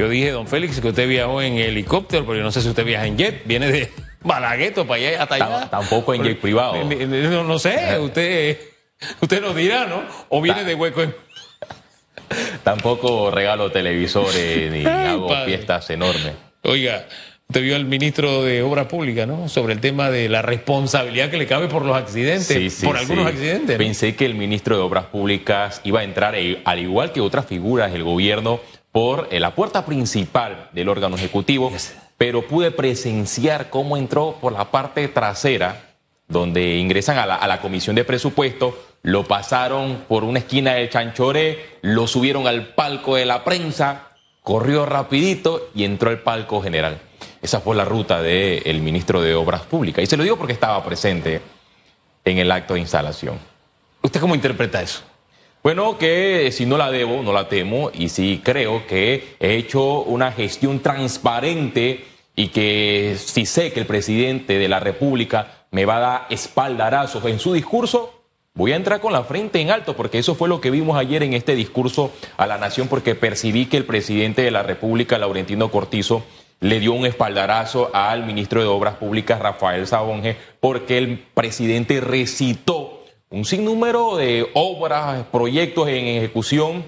[0.00, 2.86] Yo dije, don Félix, que usted viajó en helicóptero, pero yo no sé si usted
[2.86, 3.42] viaja en jet.
[3.44, 3.90] Viene de
[4.24, 5.68] Malagueto para allá hasta allá.
[5.68, 6.82] Tampoco en jet privado.
[6.82, 8.58] No, no sé, usted,
[9.20, 10.02] usted nos dirá, ¿no?
[10.30, 11.14] O viene de hueco en...
[12.64, 16.32] Tampoco regalo televisores ni hago fiestas enormes.
[16.62, 17.06] Oiga,
[17.50, 19.50] usted vio al ministro de Obras Públicas, ¿no?
[19.50, 22.96] Sobre el tema de la responsabilidad que le cabe por los accidentes, sí, sí, por
[22.96, 23.76] algunos accidentes.
[23.76, 27.44] Pensé que el ministro de Obras Públicas iba a entrar, eh, al igual que otras
[27.44, 28.60] figuras del gobierno,
[28.92, 31.72] por eh, la puerta principal del órgano ejecutivo,
[32.18, 35.94] pero pude presenciar cómo entró por la parte trasera,
[36.28, 40.90] donde ingresan a la, a la comisión de presupuesto, lo pasaron por una esquina del
[40.90, 44.10] Chanchoré, lo subieron al palco de la prensa,
[44.42, 47.00] corrió rapidito y entró al palco general.
[47.42, 50.04] Esa fue la ruta del ministro de Obras Públicas.
[50.04, 51.40] Y se lo digo porque estaba presente
[52.24, 53.38] en el acto de instalación.
[54.02, 55.02] ¿Usted cómo interpreta eso?
[55.62, 60.00] Bueno, que si no la debo, no la temo, y si creo que he hecho
[60.02, 65.96] una gestión transparente y que si sé que el presidente de la República me va
[65.98, 68.20] a dar espaldarazos en su discurso,
[68.52, 71.22] Voy a entrar con la frente en alto porque eso fue lo que vimos ayer
[71.22, 75.70] en este discurso a la nación porque percibí que el presidente de la República, Laurentino
[75.70, 76.24] Cortizo,
[76.58, 82.89] le dio un espaldarazo al ministro de Obras Públicas, Rafael Sabonge, porque el presidente recitó
[83.30, 86.84] un sinnúmero de obras, proyectos en ejecución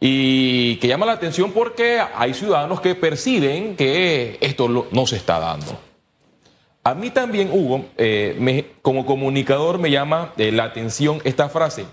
[0.00, 5.40] y que llama la atención porque hay ciudadanos que perciben que esto no se está
[5.40, 5.78] dando.
[6.84, 11.86] A mí también, Hugo, eh, como comunicador me llama eh, la atención esta frase.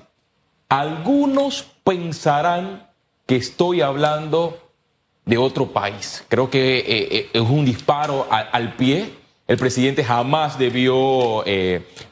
[0.68, 2.88] Algunos pensarán
[3.28, 4.72] que estoy hablando
[5.26, 6.26] de otro país.
[6.28, 9.19] Creo que eh, es un disparo al pie.
[9.50, 11.44] El presidente jamás debió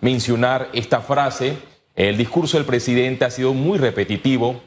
[0.02, 1.56] mencionar esta frase.
[1.96, 4.60] El discurso del presidente ha sido muy repetitivo.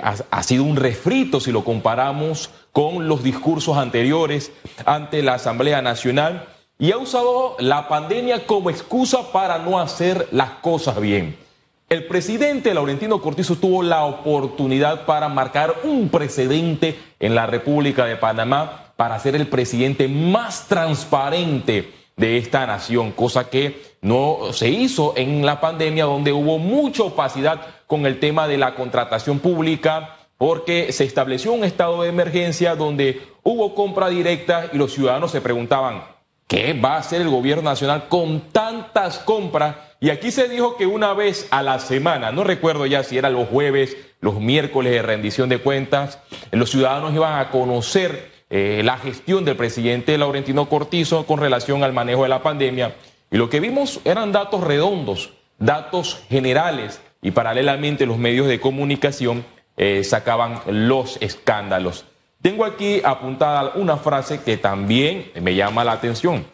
[0.00, 4.52] ha sido un refrito si lo comparamos con los discursos anteriores
[4.86, 6.46] ante la Asamblea Nacional
[6.78, 11.36] y ha usado la pandemia como excusa para no hacer las cosas bien.
[11.88, 18.14] El presidente Laurentino Cortizo tuvo la oportunidad para marcar un precedente en la República de
[18.14, 25.14] Panamá para ser el presidente más transparente de esta nación, cosa que no se hizo
[25.16, 30.92] en la pandemia donde hubo mucha opacidad con el tema de la contratación pública, porque
[30.92, 36.02] se estableció un estado de emergencia donde hubo compra directa y los ciudadanos se preguntaban,
[36.46, 39.76] ¿Qué va a hacer el gobierno nacional con tantas compras?
[39.98, 43.30] Y aquí se dijo que una vez a la semana, no recuerdo ya si era
[43.30, 46.18] los jueves, los miércoles de rendición de cuentas,
[46.52, 51.92] los ciudadanos iban a conocer eh, la gestión del presidente Laurentino Cortizo con relación al
[51.92, 52.94] manejo de la pandemia.
[53.30, 59.44] Y lo que vimos eran datos redondos, datos generales, y paralelamente los medios de comunicación
[59.76, 62.04] eh, sacaban los escándalos.
[62.42, 66.44] Tengo aquí apuntada una frase que también me llama la atención.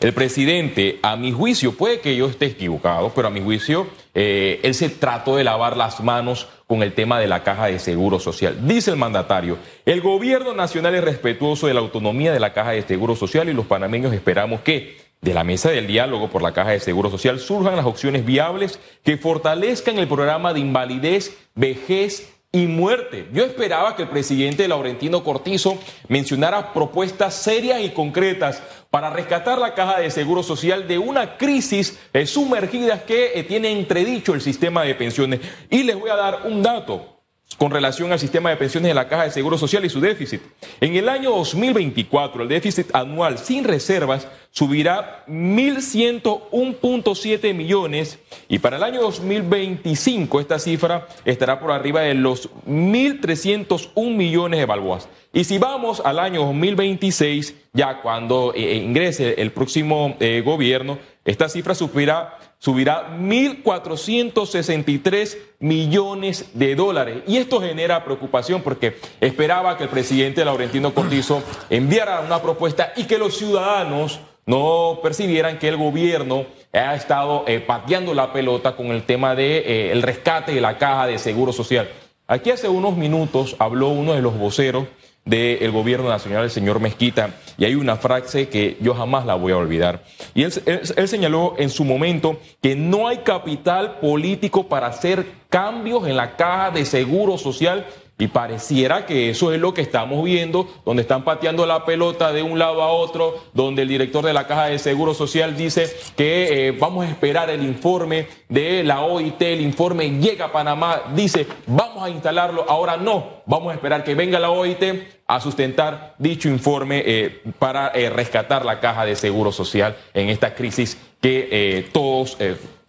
[0.00, 4.58] El presidente, a mi juicio, puede que yo esté equivocado, pero a mi juicio, eh,
[4.62, 8.18] él se trató de lavar las manos con el tema de la caja de seguro
[8.18, 8.56] social.
[8.66, 12.82] Dice el mandatario, el gobierno nacional es respetuoso de la autonomía de la caja de
[12.82, 16.70] seguro social y los panameños esperamos que de la mesa del diálogo por la caja
[16.70, 22.66] de seguro social surjan las opciones viables que fortalezcan el programa de invalidez, vejez y
[22.66, 23.28] muerte.
[23.32, 29.74] Yo esperaba que el presidente Laurentino Cortizo mencionara propuestas serias y concretas para rescatar la
[29.74, 34.82] caja de seguro social de una crisis eh, sumergida que eh, tiene entredicho el sistema
[34.82, 35.40] de pensiones.
[35.70, 37.19] Y les voy a dar un dato
[37.58, 40.40] con relación al sistema de pensiones de la Caja de Seguro Social y su déficit.
[40.80, 48.18] En el año 2024, el déficit anual sin reservas subirá 1.101.7 millones
[48.48, 54.66] y para el año 2025 esta cifra estará por arriba de los 1.301 millones de
[54.66, 55.08] balboas.
[55.32, 61.48] Y si vamos al año 2026, ya cuando eh, ingrese el próximo eh, gobierno, esta
[61.48, 67.24] cifra subirá subirá 1.463 millones de dólares.
[67.26, 73.02] Y esto genera preocupación porque esperaba que el presidente Laurentino Cortizo enviara una propuesta y
[73.04, 78.86] que los ciudadanos no percibieran que el gobierno ha estado eh, pateando la pelota con
[78.88, 81.88] el tema del de, eh, rescate de la caja de seguro social.
[82.26, 84.86] Aquí hace unos minutos habló uno de los voceros
[85.24, 89.52] del gobierno nacional, el señor Mezquita, y hay una frase que yo jamás la voy
[89.52, 90.02] a olvidar.
[90.34, 90.52] Y él,
[90.96, 96.36] él, señaló en su momento que no hay capital político para hacer cambios en la
[96.36, 97.86] caja de seguro social
[98.20, 102.42] Y pareciera que eso es lo que estamos viendo, donde están pateando la pelota de
[102.42, 106.68] un lado a otro, donde el director de la Caja de Seguro Social dice que
[106.68, 111.46] eh, vamos a esperar el informe de la OIT, el informe llega a Panamá, dice
[111.66, 114.82] vamos a instalarlo, ahora no, vamos a esperar que venga la OIT
[115.26, 120.54] a sustentar dicho informe eh, para eh, rescatar la Caja de Seguro Social en esta
[120.54, 122.36] crisis que todos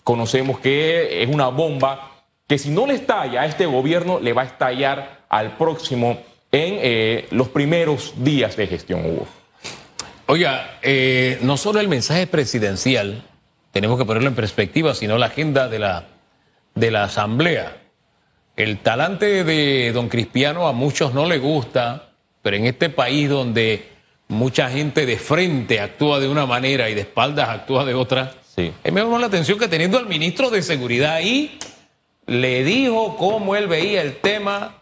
[0.04, 2.11] conocemos que es una bomba
[2.52, 6.22] que si no le estalla a este gobierno, le va a estallar al próximo
[6.52, 9.26] en eh, los primeros días de gestión, Hugo.
[10.26, 13.24] Oiga, eh, no solo el mensaje presidencial,
[13.72, 16.08] tenemos que ponerlo en perspectiva, sino la agenda de la,
[16.76, 17.78] de la Asamblea.
[18.58, 22.10] El talante de don Cristiano a muchos no le gusta,
[22.42, 23.88] pero en este país donde
[24.28, 28.74] mucha gente de frente actúa de una manera y de espaldas actúa de otra, sí.
[28.84, 31.58] es mejor la atención que teniendo al ministro de Seguridad ahí
[32.26, 34.78] le dijo cómo él veía el tema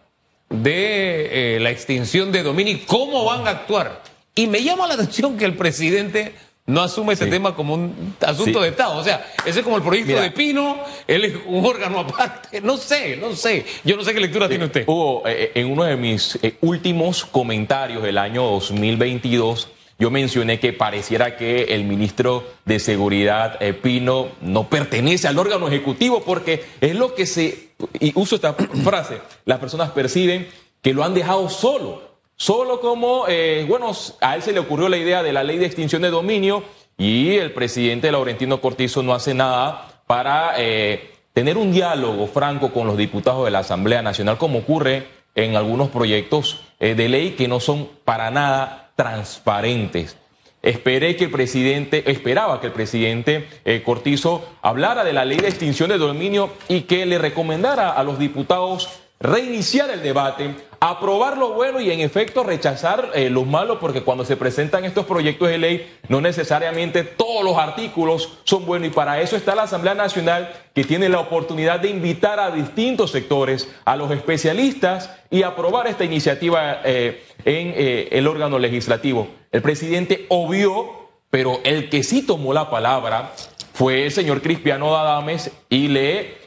[0.50, 4.02] de eh, la extinción de dominio cómo van a actuar.
[4.36, 6.34] Y me llama la atención que el presidente
[6.70, 8.98] no asume este tema como un asunto de Estado.
[8.98, 10.78] O sea, ese es como el proyecto de Pino,
[11.08, 12.62] él es un órgano aparte.
[12.62, 13.66] No sé, no sé.
[13.84, 14.88] Yo no sé qué lectura tiene usted.
[14.88, 19.68] Hugo, eh, en uno de mis eh, últimos comentarios del año 2022,
[20.00, 25.68] yo mencioné que pareciera que el ministro de Seguridad, eh, Pino, no pertenece al órgano
[25.68, 28.54] ejecutivo porque es lo que se, y uso esta
[28.84, 30.48] frase, las personas perciben
[30.82, 32.08] que lo han dejado solo.
[32.38, 33.92] Solo como, eh, bueno,
[34.22, 36.64] a él se le ocurrió la idea de la ley de extinción de dominio
[36.98, 42.88] y el presidente Laurentino Cortizo no hace nada para eh, tener un diálogo franco con
[42.88, 47.60] los diputados de la Asamblea Nacional, como ocurre en algunos proyectos de ley que no
[47.60, 50.18] son para nada transparentes.
[50.62, 55.48] Esperé que el presidente, esperaba que el presidente eh, Cortizo hablara de la ley de
[55.48, 61.54] extinción de dominio y que le recomendara a los diputados reiniciar el debate, aprobar lo
[61.54, 65.58] bueno y en efecto rechazar eh, lo malo, porque cuando se presentan estos proyectos de
[65.58, 70.54] ley, no necesariamente todos los artículos son buenos y para eso está la Asamblea Nacional
[70.74, 76.06] que tiene la oportunidad de invitar a distintos sectores, a los especialistas y aprobar esta
[76.06, 79.28] iniciativa eh, en eh, el órgano legislativo.
[79.52, 83.34] El presidente obvió, pero el que sí tomó la palabra
[83.74, 86.39] fue el señor Cristiano Adames y le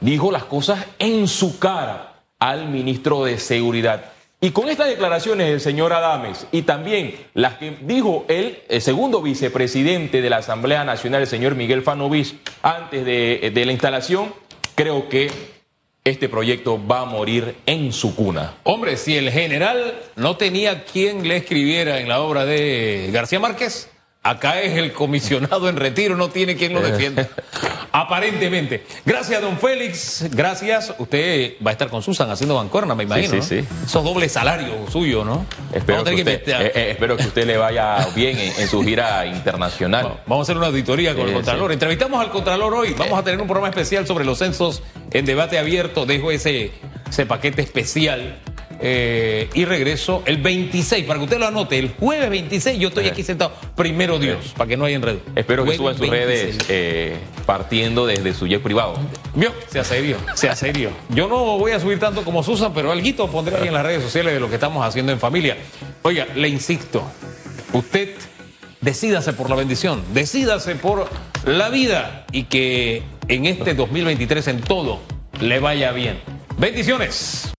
[0.00, 4.12] dijo las cosas en su cara al ministro de Seguridad.
[4.40, 10.20] Y con estas declaraciones del señor Adames y también las que dijo el, segundo vicepresidente
[10.20, 14.34] de la Asamblea Nacional, el señor Miguel Fanovich, antes de, de la instalación,
[14.74, 15.30] creo que
[16.04, 18.56] este proyecto va a morir en su cuna.
[18.64, 23.88] Hombre, si el general no tenía quien le escribiera en la obra de García Márquez,
[24.24, 27.28] acá es el comisionado en retiro, no tiene quien lo defienda.
[27.92, 28.84] Aparentemente.
[29.04, 30.26] Gracias, don Félix.
[30.32, 30.94] Gracias.
[30.98, 33.34] Usted va a estar con Susan haciendo bancorna, me imagino.
[33.34, 33.68] Sí, sí, sí.
[33.84, 35.46] Esos doble salario suyo, ¿no?
[35.72, 40.20] Espero que, usted, eh, eh, espero que usted le vaya bien en, su gira internacional.
[40.26, 41.70] vamos a hacer una auditoría con el Contralor.
[41.70, 42.94] Entrevistamos al Contralor hoy.
[42.98, 44.82] Vamos a tener un programa especial sobre los censos
[45.12, 46.06] en debate abierto.
[46.06, 46.72] Dejo ese,
[47.08, 48.40] ese paquete especial
[48.80, 53.06] eh, y regreso el 26, para que usted lo anote, el jueves 26 yo estoy
[53.06, 55.20] aquí sentado, primero Dios, para que no haya enredo.
[55.34, 57.16] Espero que suba en sus redes eh,
[57.46, 58.94] partiendo desde su jet privado.
[59.34, 60.90] Vio, sea serio, sea serio.
[61.10, 64.02] Yo no voy a subir tanto como Susan, pero algo pondré ahí en las redes
[64.02, 65.56] sociales de lo que estamos haciendo en familia.
[66.02, 67.02] Oiga, le insisto,
[67.72, 68.14] usted
[68.80, 71.08] decídase por la bendición, decídase por
[71.46, 75.00] la vida y que en este 2023 en todo
[75.40, 76.20] le vaya bien.
[76.58, 77.52] Bendiciones.